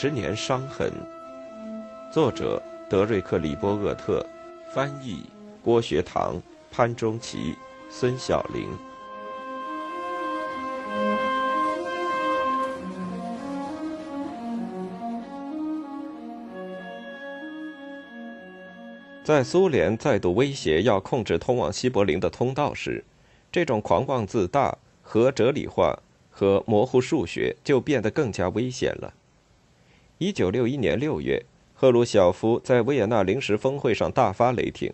[0.00, 0.92] 十年伤痕。
[2.12, 4.24] 作者：德瑞克·里波厄特，
[4.72, 5.24] 翻译：
[5.60, 6.40] 郭学堂、
[6.70, 7.56] 潘中奇、
[7.90, 8.68] 孙晓玲。
[19.24, 23.04] 在苏联再度威胁要控制通往西柏林的通道时，
[23.50, 25.98] 这种狂妄自大和哲理化
[26.30, 29.12] 和模糊数学就变得更加危险了。
[30.18, 34.92] 一九六一年六月，赫鲁晓夫在维也纳临时峰会上大发雷霆，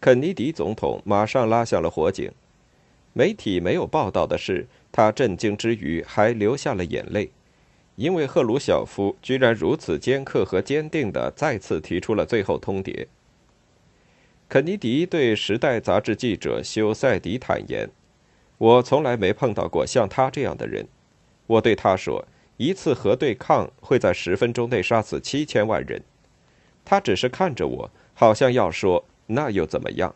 [0.00, 2.32] 肯尼迪总统马上拉响了火警。
[3.12, 7.30] 媒体没有报道的是，他震惊之余还流下了眼泪，
[7.96, 13.06] 因为赫鲁晓夫居然如此尖刻和坚定地再次提出了最后通牒。
[14.48, 17.90] 肯尼迪对《时代》杂志记者休赛迪坦言
[18.56, 20.86] ：“我从来没碰到过像他这样的人。”
[21.46, 22.24] 我对他说
[22.56, 26.02] ：“一次核对抗会在十分钟内杀死七千万人。”
[26.84, 30.14] 他只是看着我，好像要说：“那又怎么样？”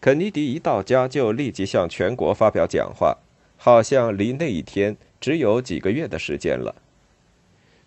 [0.00, 3.18] 肯尼迪一到家就立即向全国发表讲话，
[3.56, 6.74] 好像离那一天只有几个月的时间了。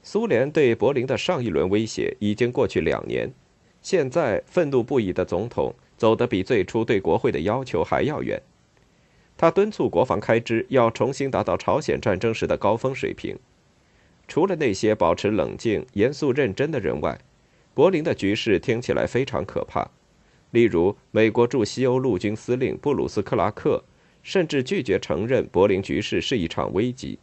[0.03, 3.31] 苏联对柏林的上一轮威胁已经过去两年。
[3.81, 8.41] 现在愤怒不已的总统走得比最初对国会的要求还要远。
[9.37, 13.37] 他敦促国防开支要重新达到朝鲜战争时的高峰水平。
[14.27, 17.17] 除了那些保持冷静、严肃认真的人外，
[17.73, 19.87] 柏林的局势听起来非常可怕。
[20.51, 23.83] 例如，美国驻西欧陆军司令布鲁斯·克拉克
[24.23, 27.19] 甚至拒绝承认柏林局势是一场危机。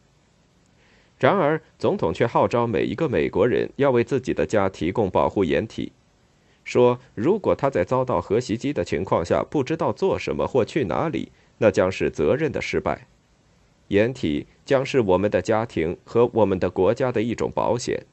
[1.18, 5.92] 然而，总统却号召每一个美国人要为自己的家提供保护掩体。
[6.64, 13.06] 说，如果他在遭到核袭击的情况下不知道做什么或去哪里，那将是责任的失败。
[13.88, 18.06] 掩体将是我们的家庭和我们的国家的一种保险，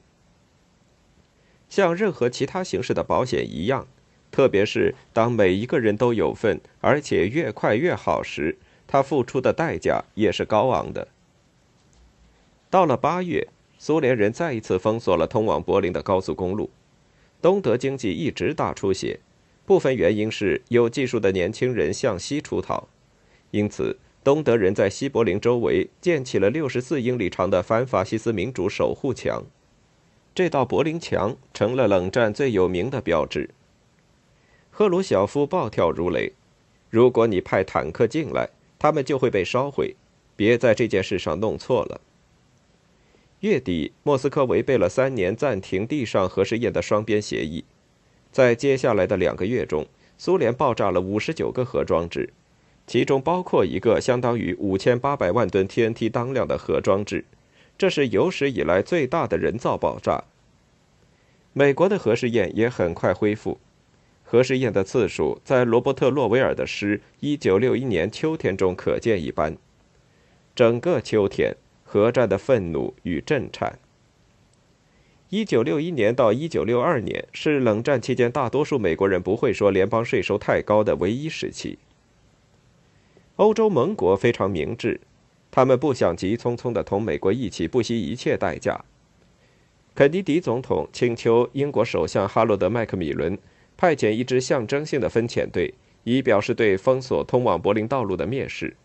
[1.68, 3.86] 像任何其他形式的保险一样。
[4.30, 11.08] 特别是当每一个人都有份，而且越快越好时，他付出的代价也是高昂的。
[12.70, 13.48] 到了八月，
[13.78, 16.70] 苏联人再一次封锁了通往柏林的高速公路。
[17.42, 19.20] 东德经济一直大出血，
[19.66, 22.88] 部分原因是有技术的年轻人向西出逃，
[23.52, 29.44] 因此东德人在西柏林周围建起了六十四英里长的反法西斯民主守护墙。
[30.34, 33.50] 这道柏林墙成了冷战最有名的标志。
[34.70, 36.32] 赫鲁晓夫暴跳如雷
[36.88, 38.48] ：“如果你派坦克进来，
[38.78, 39.94] 他们就会被烧毁。
[40.34, 42.00] 别在这件事上弄错了。”
[43.40, 47.64] 月底，莫斯科违背了三年暂停地上核试验的双边协议。
[48.30, 49.86] 在接下来的两个月中，
[50.16, 52.32] 苏联爆炸了五十九个核装置，
[52.86, 57.24] 其中包括一个相当于五千八百万吨 TNT 当量的核装置，
[57.78, 60.24] 这是有史以来最大的人造爆炸。
[61.52, 63.58] 美国的核试验也很快恢复，
[64.24, 69.56] 核试验的次数在罗伯特·洛维尔的诗《一九六一年秋天》中可见一斑。
[70.54, 71.56] 整个秋天。
[71.84, 73.78] 核战的愤怒与震颤。
[75.28, 81.76] 一九六一年到一九六二年是冷战期间大多数美国人不会说联邦税收太高的唯一时期。
[83.36, 85.00] 欧洲盟国非常明智，
[85.50, 88.84] 他们不想急匆匆地同美国一起不惜一切代价。
[89.94, 93.38] 肯尼迪总统请求英国首相哈罗德·麦克米伦
[93.76, 95.72] 派遣一支象征性的分遣队，
[96.04, 98.76] 以表示对封锁通往柏林道路的蔑视。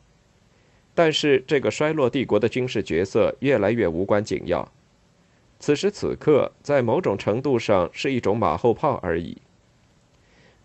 [0.95, 4.71] 但是，这个衰落帝国的军事角色越来越无关紧要。
[5.59, 9.37] 此时此刻，在某种程度上是一种马后炮而已。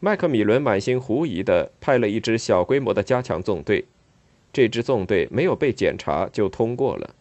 [0.05, 3.85] 麦克米伦满心狐疑地派了一支小规模的加强纵队，
[4.53, 7.15] 这支纵队没有被检查就通过了。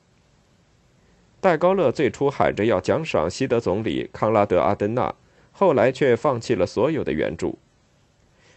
[1.40, 5.14] 戴高乐最初喊着要奖赏西德总理康拉德·阿登纳，
[5.52, 7.60] 后来却放弃了所有的援助。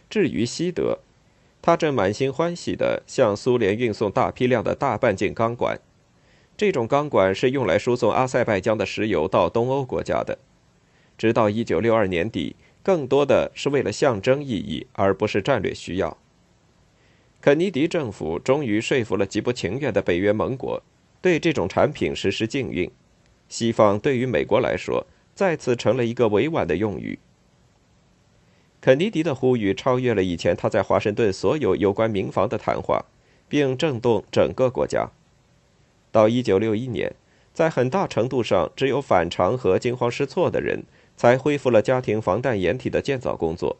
[0.09, 0.97] 至于西德，
[1.61, 5.79] 他正满心欢喜地向苏联运送大批量的大半径钢管，
[6.57, 10.39] 这种钢管是用来输送阿塞拜疆的石油到东欧国家的。
[11.15, 12.55] 直到1962年底，
[12.85, 16.15] 更多的是为了象征意义，而不是战略需要。
[17.41, 20.83] 肯尼迪政府终于说服了极不情愿的北约盟国，
[21.19, 22.91] 对这种产品实施禁运。
[23.49, 27.17] 西方对于美国来说，再次成了一个委婉的用语。
[28.79, 33.03] 肯尼迪的呼吁超越了以前他在华盛顿所有有关民防的谈话，
[33.49, 35.09] 并震动整个国家。
[36.11, 37.15] 到1961年，
[37.51, 40.83] 在很大程度上只有反常和惊慌失措的人
[41.15, 43.77] 才恢复了家庭防弹掩体的建造工作。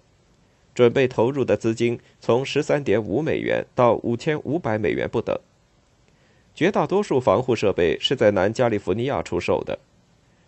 [0.73, 5.39] 准备投入的资金从13.5美元到5500美元不等。
[6.53, 9.79] 绝大多数防护设备是在南加利福尼亚出售的。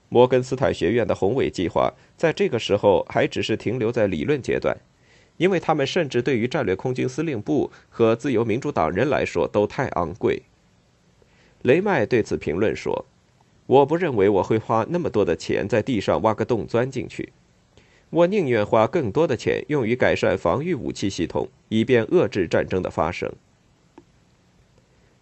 [0.09, 4.77] 摩根斯坦学院的宏伟计划在这个时候还只是停留在理论阶段，
[5.35, 10.41] 因为他们甚至对于战略空军司令部和自由民主党人来说都太昂贵。
[11.61, 13.05] 雷麦对此评论说
[13.67, 17.31] ：“我不认为我会花那么多的钱在地上挖个洞钻进去，
[18.09, 23.31] 我宁愿花更多的钱用于改善防御武器系统，以便遏制战争的发生。”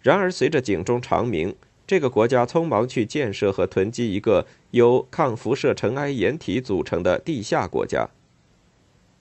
[0.00, 1.54] 然而，随着警钟长鸣。
[1.88, 8.08] 这个国家匆忙去建设和囤积一个由抗辐射尘埃掩体组成的地下国家。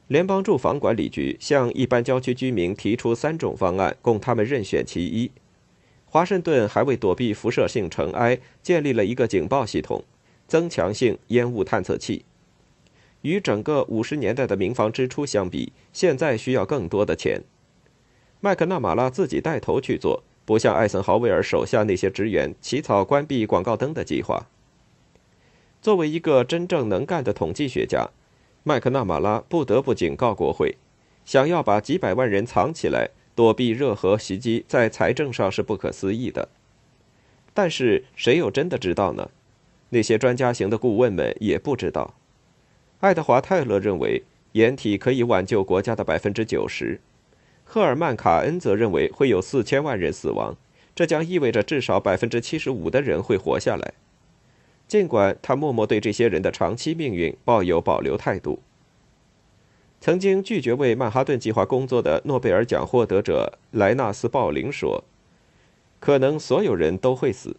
[0.08, 5.30] 联邦住房管理局向一般郊区居民提出三种方案，供他们任选其一。
[6.16, 10.02] 华盛顿还为躲避辐射性尘埃建立了一个警报系统、
[10.48, 12.24] 增强性烟雾探测器。
[13.24, 17.44] 与整个五十年代的民防支出相比，现在需要更多的钱。
[18.40, 20.24] 麦克纳马拉自己带头去做。
[20.46, 24.48] 不像艾森豪威尔手下那些职员起草关闭广告灯的计划。
[25.82, 28.08] 作为一个真正能干的统计学家，
[28.64, 30.78] 麦克纳马拉不得不警告国会：
[31.26, 36.50] 想要把几百万人藏起来，躲避热核袭击，在财政上是不可思议的。
[37.54, 39.30] 但是谁又真的知道呢？
[39.90, 42.16] 那些专家型的顾问们也不知道。
[43.02, 44.24] 爱德华·泰勒认为，
[44.54, 47.00] 掩体可以挽救国家的百分之九十。
[47.64, 50.56] 赫尔曼·卡恩则认为会有四千万人死亡，
[50.96, 53.94] 这将意味着至少百分之七十五的人会活下来。
[54.88, 58.62] 尽管他默默对这些人的长期命运抱有保留态度。
[60.06, 65.04] 曾经拒绝为曼哈顿计划工作的诺贝尔奖获得者莱纳斯·鲍林说
[66.00, 67.58] ：“可能所有人都会死。”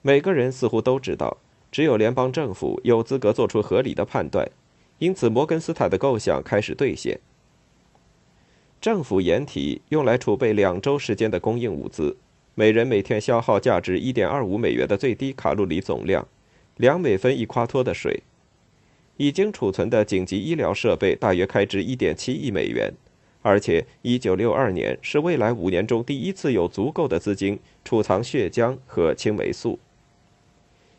[0.00, 1.36] 每个人似乎都知道，
[1.70, 4.50] 只有联邦政府有资格做出合理的判断，
[5.00, 7.20] 因此摩根斯坦的构想开始兑现。
[8.80, 12.16] 政府掩体用来储备两周时间的供应物资，
[12.54, 16.26] 每人每天消耗价值一点二五美元的最低卡路里总量，
[16.78, 18.22] 两美分一夸脱的水。
[19.16, 22.92] 已经储存的紧急医疗设备大约开支一点七亿美元，
[23.42, 29.78] 而且一九六二年是未来五年中第一次有足够的资金储藏血浆和青霉素。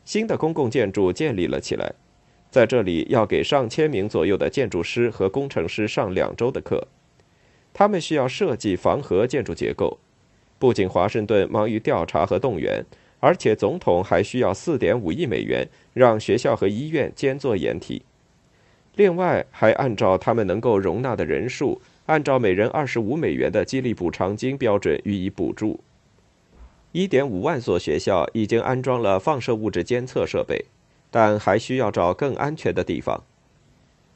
[0.06, 1.94] 新的公共建筑建立了起来，
[2.51, 6.88] 在这里要给上千名左右的建筑师和工程师上两周的课。
[7.74, 9.98] 他们需要设计防核建筑结构。
[10.60, 12.86] 不仅华盛顿忙于调查和动员，
[13.24, 18.02] 而且总统还需要4.5亿美元让学校和医院兼做掩体。
[18.96, 25.80] 另外，还按照他们能够容纳的人数，按照每人25美元的激励补偿金标准予以补助。
[26.92, 30.66] 1.5万所学校已经安装了放射物质监测设备，
[31.10, 33.24] 但还需要找更安全的地方。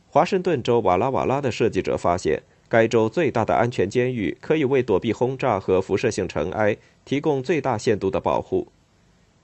[0.09, 2.43] 华盛顿州瓦拉瓦拉的设计者发现。
[2.69, 6.75] 该州最大的安全监狱可以为躲避轰炸和辐射性尘埃
[7.05, 8.67] 提供最大限度的保护。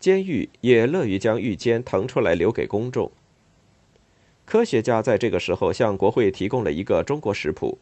[0.03, 3.09] 监狱也乐于将狱监腾出来留给公众。
[4.43, 7.77] 科学家在这个时候向国会提供了一个中国食谱，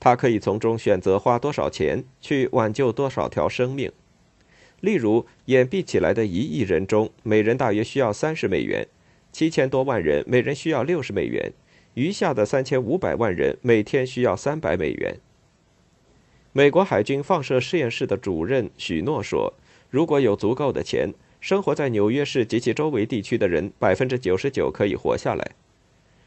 [0.00, 3.92] 他可以从中选择花多少钱去挽救多少条生命。
[4.80, 8.88] 例如，掩蔽起来的一亿人中，每人大约需要三十美元，
[9.30, 11.52] 七千多万人每人需要六十美元。
[11.94, 15.20] 余下的三千五百万人每天需要三百美元。
[16.52, 19.54] 美国海军放射实验室的主任许诺说
[19.88, 25.50] ：“如果有足够的钱，生活在纽约市及其周围地区的人百分之九十九可以活下来。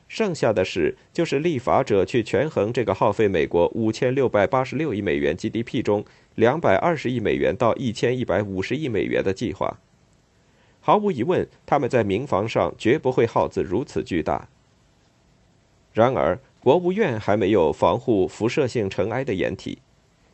[0.09, 6.03] 剩下的事就是立法者去权衡这个耗费美国五千六百八十六亿美元 GDP 中
[6.35, 9.79] 两百二十亿美元到一千一百五十亿美元的计划。
[10.81, 14.49] 毫无疑问，他们在民防上绝不会耗资如此巨大。”
[15.93, 19.77] 然而，国务院还没有防护辐射性尘埃的掩体。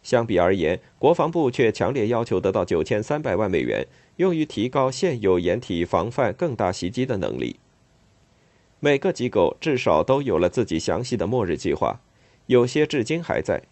[0.01, 3.85] 相比而言，国防部却强烈要求得到九千三百万美元，
[4.21, 7.55] 用于提高现有掩体防范更大袭击的能力。
[8.79, 11.99] 每个机构至少都有了自己详细的末日计划，
[12.45, 13.63] 有些至今还在。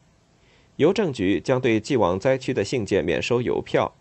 [0.78, 3.94] 邮政局将对寄往灾区的信件免收邮票，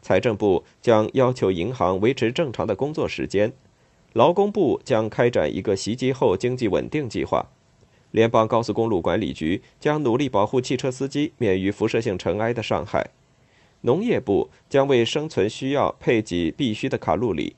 [0.00, 3.52] 财政部将要求银行维持正常的工作时间。
[4.12, 7.48] 劳工部将开展一个袭击后经济稳定计划，
[8.12, 13.10] 联邦高速公路管理局将努力保护汽车司机免于辐射性尘埃的伤害，
[13.86, 17.54] 农业部将为生存需要配给必需的卡路里，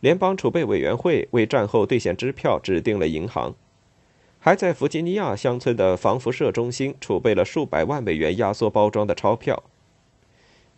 [0.00, 3.54] 联邦储备委员会为战后兑现支票指定了银行，
[4.40, 9.62] 还在弗吉尼亚乡村的防辐射中心储备了数百万美元压缩包装的钞票，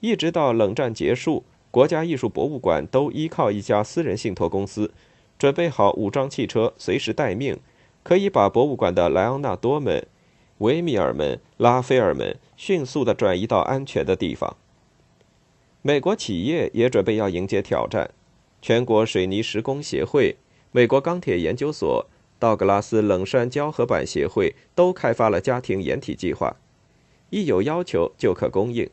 [0.00, 1.44] 一直到冷战结束。
[1.70, 4.92] 国家艺术博物馆都依靠一家私人信托公司，
[5.38, 7.58] 准备好武装汽车，随时待命，
[8.02, 10.06] 可以把博物馆的莱昂纳多们、
[10.58, 14.54] 维米尔们、拉斐尔们迅速地转移到安全的地方。
[15.86, 18.10] 美国企业也准备要迎接挑战。
[18.60, 20.34] 全国水泥施工协会、
[20.72, 22.04] 美国钢铁研究所、
[22.40, 26.56] 道格拉斯冷杉胶合板协会都开发了家庭掩体计划，
[27.30, 28.90] 一有要求就可供应。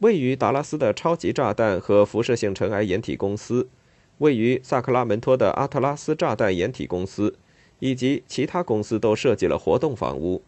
[0.00, 3.70] 位于达拉斯的超级炸弹和辐射性尘埃掩体公司，
[4.18, 7.38] 位于萨克拉门托的阿特拉斯炸弹掩体公司，
[7.78, 10.42] 以及其他公司都设计了活动房屋。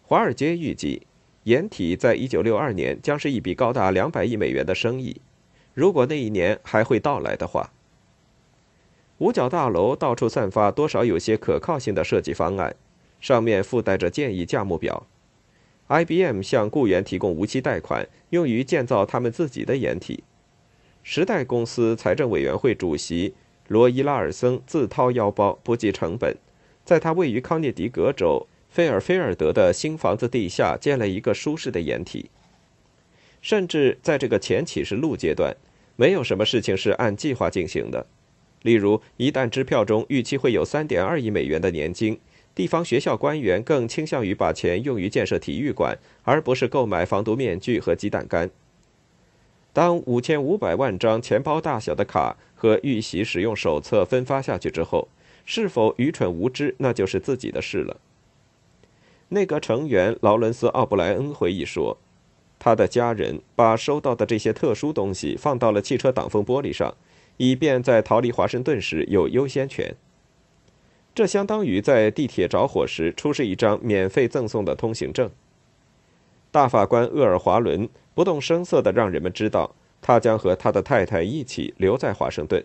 [0.00, 1.02] 华尔街预计，
[1.44, 5.20] 掩体在一九六二年将是一笔高达两百亿美元的生意。
[5.72, 7.72] 如果那一年还会到来的话，
[9.18, 12.74] 五角大楼到处散发多少有些可靠性的设计方案，
[13.20, 15.06] 上面附带着建议价目表。
[15.88, 20.24] IBM 向雇员提供无息贷款，用于建造他们自己的掩体。
[21.02, 23.34] 时代公司财政委员会主席
[23.68, 26.36] 罗伊拉尔森自掏腰包，不计成本，
[26.84, 28.46] 在他位于康涅狄格州。
[28.70, 32.30] 菲尔菲尔德的新房子地下建了一个舒适的掩体。
[33.42, 35.56] 甚至在这个前启示录阶段，
[35.96, 38.06] 没有什么事情是按计划进行的。
[38.62, 42.20] 例如，一旦支票中预期会有3.2亿美元的年金，
[42.54, 48.50] 地方学校官员更倾向于把钱用于建设体育馆，而不是购买防毒面具和鸡蛋干。
[49.72, 55.08] 当5500万张钱包大小的卡和预习使用手册分发下去之后，
[55.46, 57.96] 是否愚蠢无知，那就是自己的事了。
[59.32, 61.96] 内阁成员劳伦斯·奥布莱恩回忆说
[62.58, 66.96] ：“他的家人把收到的这些特殊东西放到了汽车挡风玻璃上，
[67.36, 69.94] 以便在逃离华盛顿时有优先权。
[71.14, 75.30] 这相当于在地铁着火时出示一张免费赠送的通行证。”
[76.50, 82.64] 大法官厄尔华伦不动声色地让人们知道，他将和他的太太一起留在华盛顿。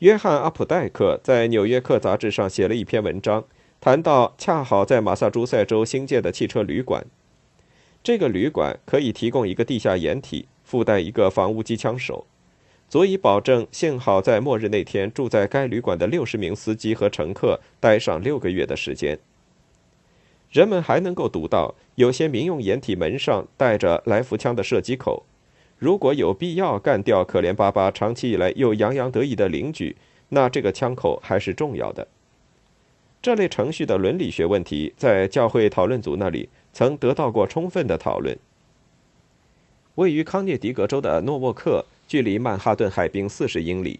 [0.00, 3.44] 约翰·阿普戴克在《纽约客》杂志上写了一篇文章。
[3.86, 7.06] 谈到恰好在马萨诸塞州新建的汽车旅馆，
[8.02, 12.26] 这个旅馆可以提供一个地下掩体，附带一个房屋机枪手，
[12.88, 19.20] 足以保证幸好在末日那天住在该旅馆的六十名司机和乘客待上六个月的时间。
[20.50, 25.24] 人们还能够读到有些民用掩体门上带着来福枪的射击口，
[25.78, 29.94] 如果有必要干掉可怜巴巴、长期以来又洋洋得意的邻居，
[30.30, 32.08] 那这个枪口还是重要的。
[33.26, 38.38] 这类程序的伦理学问题，在教会讨论组那里曾得到过充分的讨论。
[39.96, 43.98] 位于康涅狄格州的诺沃克，距离曼哈顿海滨四十英里。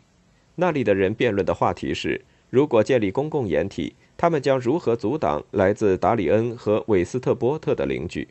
[0.54, 8.28] 那里的人辩论的话题是：如果建立公共掩体，他们将如何阻挡来自达里恩和韦斯特波特的邻居？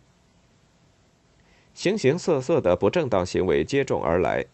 [1.73, 4.45] 形形色色的不正当行为接踵而来，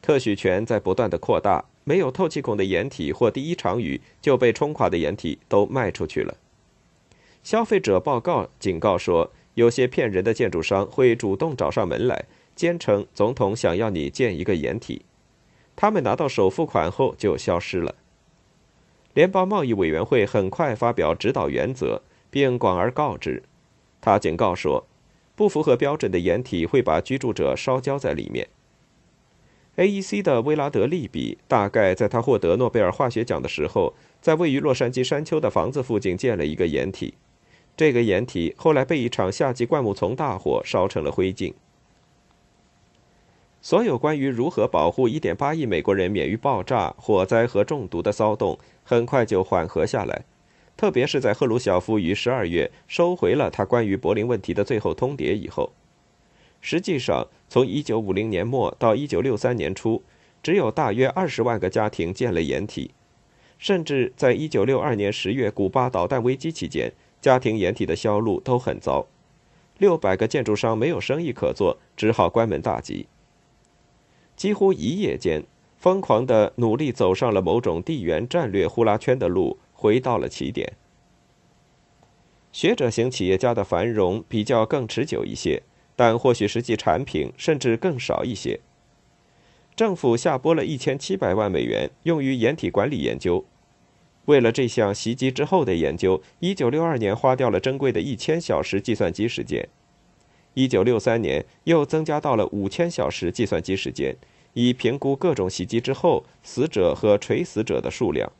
[0.00, 1.64] 特许权在不断的扩大。
[1.84, 6.34] 没有透气孔的掩体或第一场雨就被冲垮的掩体都卖出去了。
[7.42, 12.24] 消费者报告警告说，有些骗人的建筑商会主动找上门来，
[12.56, 15.02] 坚称总统想要你建一个掩体。
[15.76, 17.94] 他们拿到首付款后就消失了。
[19.12, 22.00] 联邦贸易委员会很快发表指导原则，
[22.30, 23.42] 并广而告之。
[24.00, 24.86] 他警告说，
[25.36, 28.48] 不符合标准的掩体会把居住者烧焦在里面。
[29.76, 30.22] A.E.C.
[30.22, 37.14] 的威拉德利比大概在他获得诺贝尔化学奖的时候，在位于洛杉矶山丘的房子附近建了一个掩体。
[37.76, 41.52] 这个掩体后来被一场夏季灌木丛大火烧成了灰烬。
[43.60, 50.24] 所有关于如何保护1.8亿美国人免于爆炸、火灾和中毒的骚动，很快就缓和下来。
[50.76, 55.72] 特别是在赫鲁晓夫于12月收回了他关于柏林问题的最后通牒以后。
[56.66, 60.02] 实际上，从1950年末到1963年初，
[60.42, 62.92] 只有大约20万个家庭建了掩体。
[63.58, 66.90] 甚至在1962年10月古巴导弹危机期间，
[67.20, 69.06] 家庭掩体的销路都很糟。
[69.78, 73.08] 600个建筑商没有生意可做，只好关门大吉。
[74.34, 75.44] 几乎一夜间，
[75.76, 80.72] 疯狂的努力走上了某种地缘战略呼啦圈的路，回到了起点。
[82.52, 85.62] 学者型企业家的繁荣比较更持久一些。
[85.96, 88.60] 但或许实际产品甚至更少一些。
[89.76, 93.44] 政府下拨了一千七百万美元用于掩体管理研究。
[94.26, 99.68] 为了这项袭击之后的研究，一九六二年花掉了珍贵的一千小时计算机时间。
[100.54, 104.16] 一九六三年又增加到了五千小时计算机时间，
[104.52, 108.32] 以评估各种袭击之后死者和垂死者的数量。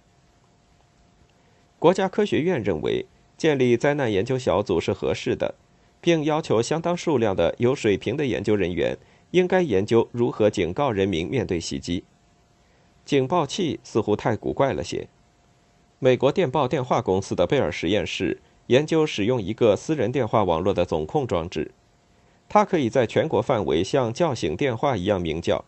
[1.78, 3.04] 国家科学院认为，
[3.36, 5.56] 建立灾难研究小组是合适的。
[6.04, 8.94] 并要求相当数量的有水平的研究人员
[9.30, 12.04] 应该研究如何警告人民面对袭击。
[13.06, 15.08] 警报器似乎太古怪了些。
[15.98, 21.70] 美国电报电话公司的贝尔实验室研究使用一个私人电话网络的总控装置。
[22.50, 25.64] 它可以在全国范围像叫醒电话一样鸣叫，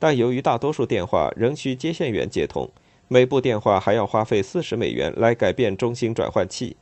[0.00, 2.68] 但由于大多数电话仍需接线员接通，
[3.06, 6.76] 每部电话还要花费四十美元来改变中心转换器。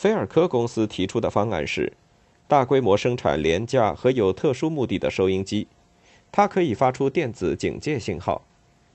[0.00, 1.92] 菲尔科公司提出的方案是，
[2.48, 5.68] 大规模生产廉价和有特殊目的的收音机，
[6.32, 8.40] 它可以发出电子警戒信号，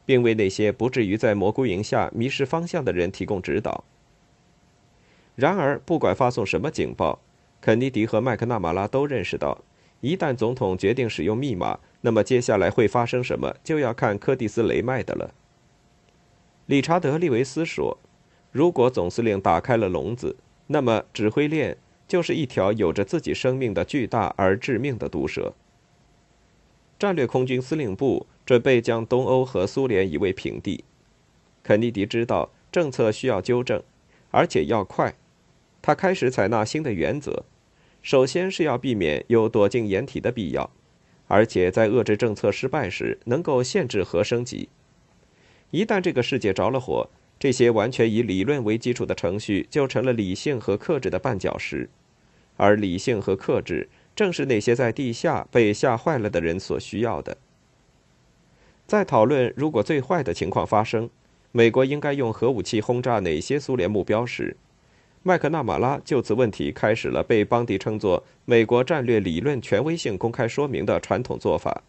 [0.03, 3.83] 并为那些不至于在蘑菇云下迷失方向的人提供指导。
[5.35, 7.19] 然而，不管发送什么警报，
[7.61, 9.63] 肯尼迪和麦克纳马拉都认识到，
[10.01, 15.35] 一旦总统决定使用密码，那么接下来会发生什么，就要看柯蒂斯·雷麦的了。
[16.65, 17.99] 理查德·利维斯说
[18.51, 25.53] ：“如果总司令打开了笼子。”那么，指挥链就是一条有着自己生命的巨大而致命的毒蛇。
[26.97, 30.83] 战略空军司令部准备将东欧和苏联夷为平地。
[31.61, 33.83] 肯尼迪知道政策需要纠正，
[34.31, 35.15] 而且要快。
[35.81, 37.43] 他开始采纳新的原则，
[38.01, 40.71] 首先是要避免有躲进掩体的必要，
[41.27, 44.69] 而且在遏制政策失败时能够限制核升级。
[45.71, 51.89] 一旦这个世界着了火，这些完全以理论为基础的程序就成了理性和克制的绊脚石，
[52.57, 57.37] 而理性和克制正是那些在地下被吓坏了的人所需要的。
[58.87, 61.09] 在讨论如果最坏的情况发生，
[61.51, 64.55] 美国应该用核武器轰炸哪些苏联目标时，
[65.23, 71.83] 麦克纳马拉就此问题开始了被邦迪称作“美国战略理论权威性公开说明”的传统做法。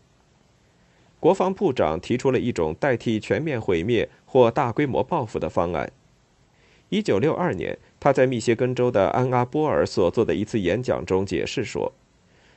[1.19, 5.91] 国防部长提出了一种代替全面毁灭或大规模报复的方案。
[6.89, 11.93] 一九六二年，他在密歇根州的安阿波尔所做的一次演讲中解释说：“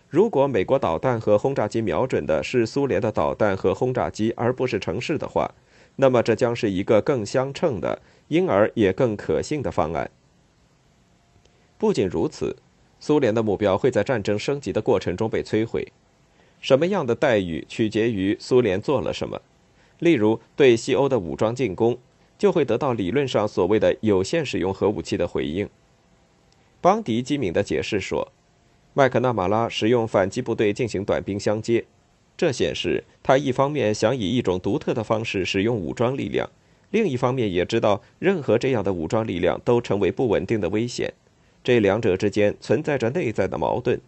[0.08, 5.50] 如果美国导弹和轰炸机瞄准的是苏联的导弹和轰炸机，而不是城市的话，
[5.96, 10.12] 那么这将是一个更相称的，因而也更可信的方案。
[11.80, 12.56] 不仅如此，
[13.00, 15.92] 苏联的目标会在战争升级的过程中被摧毁。”
[16.60, 19.42] 什么样的待遇取决于苏联做了什么。
[20.00, 21.98] 例如，对西欧的武装进攻，
[22.38, 25.70] 就会得到理论上所谓的有限使用核武器的回应。
[26.80, 28.32] 邦迪机敏地解释说，
[28.94, 31.84] 麦克纳马拉使用反击部队进行短兵相接，
[32.38, 36.50] 这显示他一方面想以一种独特的方式使用武装力量，
[36.92, 41.14] 另一方面也知道任何这样的武装力量都成为不稳定的危险，
[41.62, 44.00] 这两者之间存在着内在的矛盾。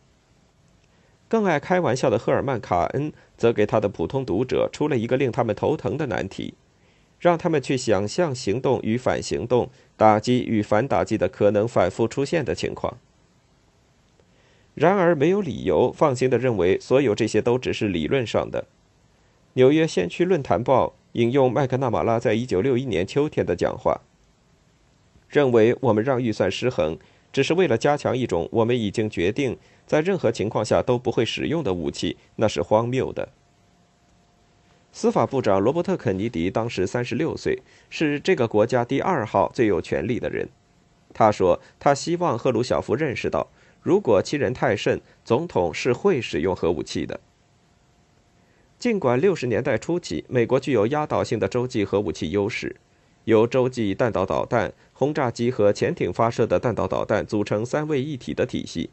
[1.32, 6.56] 更爱开玩笑的赫尔曼·卡恩则给他的普通读者出了一个令他们头疼的难题，
[7.22, 12.98] 让他们去想象行动与反行动、打击与反打击的可能反复出现的情况。
[14.76, 18.66] 然而，没有理由放心地认为所有这些都只是理论上的。
[19.54, 24.02] 纽约先驱论坛报引用麦克纳马拉在一九六一年秋天的讲话，
[25.30, 26.98] 认为我们让预算失衡。
[27.32, 33.30] 只是为了加强一种我们已经决定在任何情况下都不会使用的武器，那是荒谬的。
[34.94, 40.50] 司法部长罗伯特·肯尼迪当时三十六岁，是这个国家第二号最有权力的人。
[41.14, 43.48] 他说，他希望赫鲁晓夫认识到，
[43.82, 47.20] 如果欺人太甚，总统是会使用核武器的。
[48.78, 52.76] 尽管六十年代初期，美国具有压倒性的洲际核武器优势。
[53.26, 58.90] 由洲际弹道导弹、轰炸机和潜艇发射的弹道导弹组成三位一体的体系，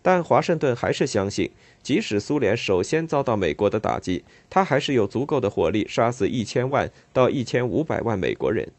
[0.00, 1.50] 但华盛顿还是相信，
[1.82, 8.70] 即使苏联首先遭到美国的打击，他还是有足够的火力杀死一千万到一千五百万美国人。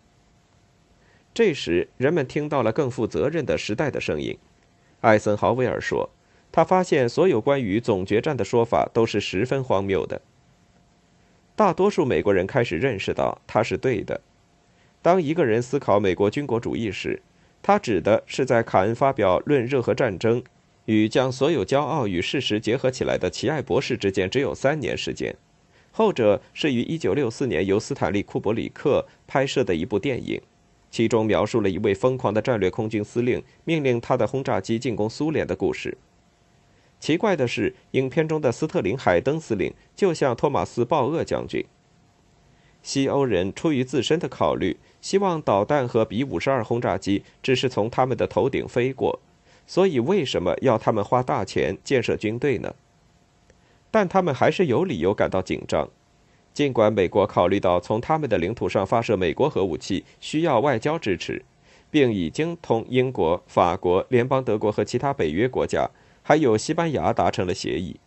[1.33, 4.37] 这时，人们听到了更负责任的时代的声音。
[5.01, 6.09] 艾森豪威尔说
[6.51, 10.21] ：“他发现所有关于总决战的说法都是十分荒谬的。”
[11.55, 14.21] 大多数美国人开始认识到他是对的。
[15.03, 17.21] 当一个人思考美国军国主义时，
[17.61, 20.41] 他指的是在卡恩发表《论热核战争》
[20.85, 25.35] 与将所有骄傲与事实结合起来的奇艾博士之间只有三年时间。
[25.91, 30.41] 后者是于1964年由斯坦利·库伯里克拍摄的一部电影，
[30.89, 35.97] 其中描述了一位疯狂的战略空军司令命令他的轰炸机进攻苏联的故事。
[37.01, 41.65] 奇怪的是，影片中的斯特林·海登司令就像托马斯·鲍厄将军。
[42.81, 49.19] 西欧人出于自身的考虑，希望导弹和 B 五十二轰炸机只是从他们的头顶飞过，
[49.67, 52.73] 所以为什么要他们花大钱建设军队呢？
[53.91, 55.89] 但他们还是有理由感到紧张，
[56.53, 61.43] 尽管美国考虑到从他们的领土上发射美国核武器需要外交支持，
[61.91, 65.89] 并已经同英国、法国、联邦德国和其他北约国家，
[66.21, 67.97] 还有西班牙达成了协议，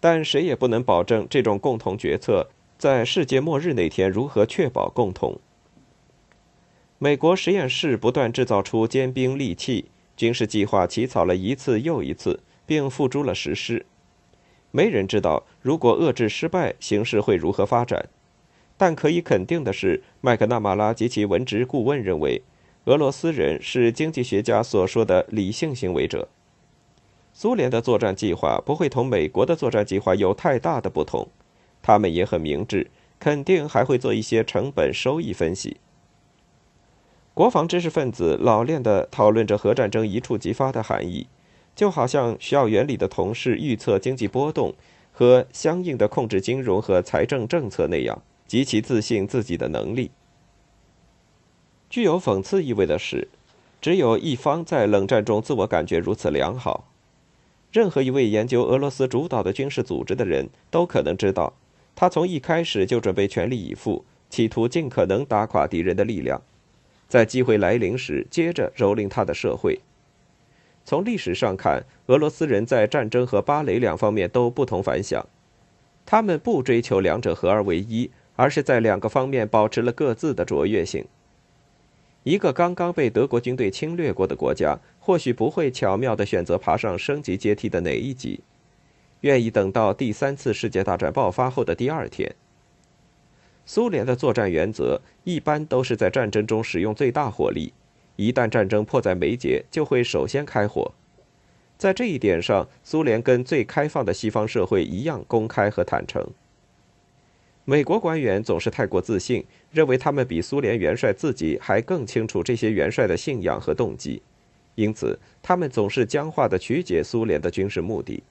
[0.00, 2.48] 但谁也不能保证这种共同决策。
[2.76, 5.38] 在世界末日那天，如何确保共同？
[6.98, 9.84] 美国实验室不断制造出坚兵利器，
[10.16, 13.84] 军事计划起草了一次又一次，并付诸了实施。
[14.70, 18.08] 没人知道如果遏制失败，形势会如何发展。
[18.78, 22.42] 但可以肯定的是，麦克纳马拉及其文职顾问认为，
[22.84, 26.28] 俄罗斯人是经济学家所说的理性行为者。
[27.34, 31.28] 苏联的作战计划不会同美国的作战计划有太大的不同，
[31.82, 35.76] 他们也很明智，肯定还会做一些成本收益分析。
[37.36, 41.26] 国防知识分子老练地讨论着核战争一触即发的含义，
[41.74, 44.72] 就好像校园里的同事预测经济波动
[45.12, 48.22] 和相应的控制金融和财政政策那样。
[48.46, 50.10] 极其自信自己的能力。
[51.90, 53.28] 具有讽刺意味的是，
[53.82, 56.88] 只有一方在冷战中自我感觉如此良好。
[57.70, 61.52] 任何一位研究俄罗斯主导的军事组织的人都可能知道，
[61.94, 66.40] 他从一开始就准备全力以赴，企图尽可能打垮敌人的力量，
[67.08, 69.80] 在机会来临时接着蹂躏他的社会。
[70.84, 75.26] 从历史上看，俄罗斯人在战争和芭蕾两方面都不同凡响，
[76.04, 78.10] 他们不追求两者合二为一。
[78.38, 81.06] 而是在两个方面保持了各自的卓越性。
[82.22, 88.40] 一个刚刚被德国军队侵略过的国家，或许不会巧妙地选择爬上升级阶梯的哪一级，
[89.22, 92.34] 愿意等到第三次世界大战爆发后的第二天。
[93.66, 97.72] 苏联的作战原则一般都是在战争中使用最大火力，
[98.14, 100.92] 一旦战争迫在眉睫，就会首先开火。
[101.76, 106.24] 在这一点上，苏联跟最开放的西方社会一样公开和坦诚。
[107.64, 114.22] 美国官员总是太过自信，认为他们比苏联元帅自己还更清楚这些元帅的信仰和动机，
[114.76, 118.22] 因此他们总是僵化的曲解苏联的军事目的。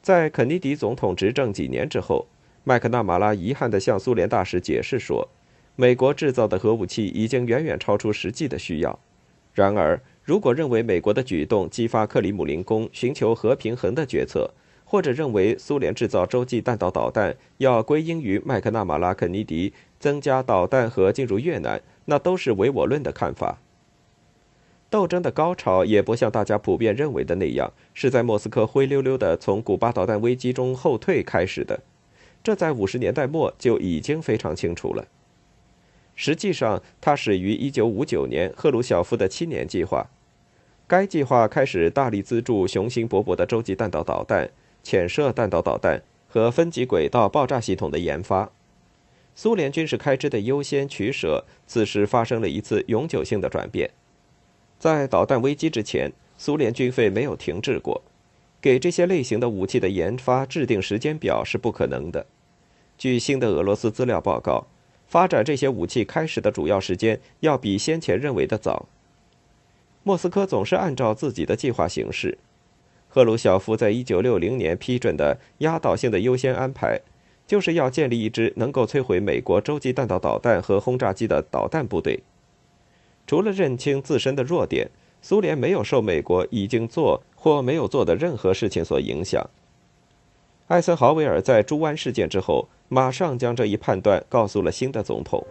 [0.00, 2.28] 在肯尼迪总统执政几年之后，
[2.64, 5.28] 麦克纳马拉遗憾地向苏联大使解释说，
[5.76, 8.98] 美国制造的核武器已经远远超出实际的需要。
[9.54, 14.50] 然而，如果认为美国的举动激发克里姆林宫寻求核平衡的决策，
[14.84, 23.58] 或者认为苏联制造洲际弹道导弹要归因于麦克纳马拉肯尼迪增加导弹和进入越南，那都是唯我论的看法。
[24.90, 31.80] 斗争的高潮也不像大家普遍认为的那样，是在莫斯科灰溜溜的从古巴导弹危机中后退开始的，
[32.42, 35.06] 这在五十年代末就已经非常清楚了。
[36.14, 40.08] 实际上，它始于一九五九年赫鲁晓夫的七年计划，
[40.86, 44.50] 该计划开始大力资助雄心勃勃的洲际弹道导弹。
[44.80, 48.50] 潜射弹道导弹和分级轨道爆炸系统的研发，
[49.34, 53.90] 苏联军事开支的优先取舍，此时发生了一次永久性的转变。
[54.78, 58.00] 在导弹危机之前，苏联军费没有停滞过，
[58.60, 62.26] 给这些类型的武器的研发制定时间表是不可能的。
[62.96, 64.66] 据新的俄罗斯资料报告，
[65.06, 68.86] 发展这些武器开始的主要时间要比先前认为的早。
[70.02, 72.38] 莫斯科总是按照自己的计划行事。
[73.08, 77.00] 赫鲁晓夫在一九六零年批准的压倒性的优先安排，
[77.46, 82.20] 就是要建立一支能够摧毁美国洲际弹道导弹和轰炸机的导弹部队。
[83.26, 84.90] 除了认清自身的弱点，
[85.22, 89.48] 苏联没有受美国已经做或没有做的任何事情所影响。
[90.66, 95.46] 艾森豪威尔在猪湾事件之后，马上将这一判断告诉了新的总统。